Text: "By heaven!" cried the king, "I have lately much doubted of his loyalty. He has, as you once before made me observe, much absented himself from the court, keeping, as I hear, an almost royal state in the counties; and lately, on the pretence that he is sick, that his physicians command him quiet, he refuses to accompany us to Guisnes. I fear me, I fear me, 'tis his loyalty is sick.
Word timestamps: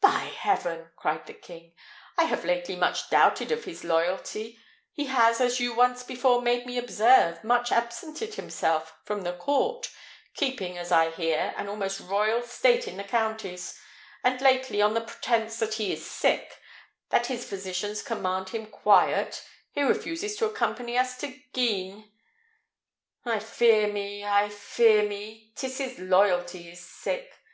"By 0.00 0.20
heaven!" 0.38 0.92
cried 0.96 1.26
the 1.26 1.34
king, 1.34 1.74
"I 2.16 2.24
have 2.24 2.42
lately 2.42 2.74
much 2.74 3.10
doubted 3.10 3.52
of 3.52 3.64
his 3.64 3.84
loyalty. 3.84 4.58
He 4.94 5.04
has, 5.08 5.42
as 5.42 5.60
you 5.60 5.74
once 5.74 6.02
before 6.02 6.40
made 6.40 6.64
me 6.64 6.78
observe, 6.78 7.44
much 7.44 7.70
absented 7.70 8.36
himself 8.36 8.96
from 9.04 9.24
the 9.24 9.34
court, 9.34 9.90
keeping, 10.32 10.78
as 10.78 10.90
I 10.90 11.10
hear, 11.10 11.52
an 11.58 11.68
almost 11.68 12.00
royal 12.00 12.40
state 12.40 12.88
in 12.88 12.96
the 12.96 13.04
counties; 13.04 13.78
and 14.24 14.40
lately, 14.40 14.80
on 14.80 14.94
the 14.94 15.02
pretence 15.02 15.58
that 15.58 15.74
he 15.74 15.92
is 15.92 16.10
sick, 16.10 16.58
that 17.10 17.26
his 17.26 17.44
physicians 17.46 18.00
command 18.02 18.48
him 18.48 18.64
quiet, 18.68 19.44
he 19.72 19.82
refuses 19.82 20.34
to 20.36 20.46
accompany 20.46 20.96
us 20.96 21.18
to 21.18 21.38
Guisnes. 21.52 22.04
I 23.26 23.38
fear 23.38 23.88
me, 23.92 24.24
I 24.24 24.48
fear 24.48 25.02
me, 25.06 25.52
'tis 25.56 25.76
his 25.76 25.98
loyalty 25.98 26.70
is 26.70 26.80
sick. 26.82 27.30